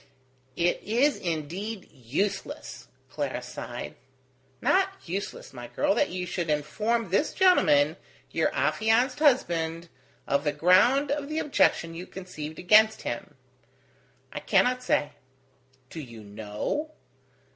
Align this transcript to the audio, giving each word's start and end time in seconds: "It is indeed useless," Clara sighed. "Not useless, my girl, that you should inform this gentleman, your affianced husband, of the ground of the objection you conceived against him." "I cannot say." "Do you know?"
"It 0.55 0.81
is 0.81 1.15
indeed 1.17 1.87
useless," 1.91 2.87
Clara 3.07 3.43
sighed. 3.43 3.93
"Not 4.59 4.89
useless, 5.05 5.53
my 5.53 5.67
girl, 5.67 5.93
that 5.93 6.09
you 6.09 6.25
should 6.25 6.49
inform 6.49 7.11
this 7.11 7.33
gentleman, 7.35 7.97
your 8.31 8.51
affianced 8.51 9.19
husband, 9.19 9.89
of 10.27 10.43
the 10.43 10.53
ground 10.53 11.11
of 11.11 11.29
the 11.29 11.37
objection 11.37 11.93
you 11.93 12.07
conceived 12.07 12.57
against 12.57 13.03
him." 13.03 13.35
"I 14.33 14.39
cannot 14.39 14.81
say." 14.81 15.11
"Do 15.91 15.99
you 15.99 16.23
know?" 16.23 16.95